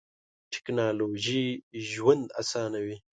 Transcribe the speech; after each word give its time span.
ټیکنالوژی 0.51 1.43
ژوند 1.89 2.25
اسانوی. 2.41 2.95